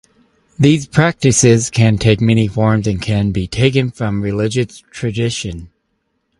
These 0.57 0.87
practices 0.87 1.69
can 1.69 1.99
take 1.99 2.19
many 2.19 2.47
forms 2.47 2.87
and 2.87 2.99
can 2.99 3.29
be 3.31 3.45
taken 3.45 3.91
from 3.91 4.19
religious 4.23 4.79
traditions. 4.89 5.67